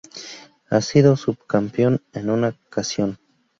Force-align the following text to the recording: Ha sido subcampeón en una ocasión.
Ha 0.71 0.81
sido 0.81 1.15
subcampeón 1.15 2.01
en 2.13 2.31
una 2.31 2.55
ocasión. 2.67 3.19